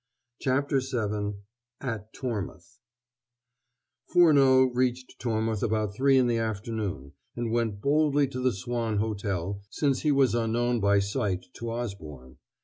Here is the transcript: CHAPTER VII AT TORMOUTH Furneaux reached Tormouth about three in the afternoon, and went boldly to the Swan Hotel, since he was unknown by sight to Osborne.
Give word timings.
CHAPTER 0.39 0.79
VII 0.81 1.33
AT 1.79 2.11
TORMOUTH 2.15 2.79
Furneaux 4.07 4.63
reached 4.73 5.19
Tormouth 5.21 5.61
about 5.61 5.93
three 5.93 6.17
in 6.17 6.25
the 6.25 6.39
afternoon, 6.39 7.11
and 7.35 7.51
went 7.51 7.81
boldly 7.81 8.27
to 8.29 8.39
the 8.39 8.51
Swan 8.51 8.97
Hotel, 8.97 9.61
since 9.69 10.01
he 10.01 10.11
was 10.11 10.33
unknown 10.33 10.79
by 10.79 10.97
sight 10.97 11.45
to 11.53 11.69
Osborne. 11.69 12.37